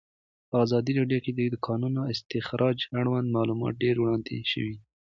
په 0.49 0.55
ازادي 0.65 0.91
راډیو 0.99 1.23
کې 1.25 1.31
د 1.35 1.39
د 1.53 1.55
کانونو 1.67 2.01
استخراج 2.13 2.77
اړوند 2.99 3.27
معلومات 3.37 3.73
ډېر 3.83 3.95
وړاندې 3.99 4.37
شوي. 4.51 4.75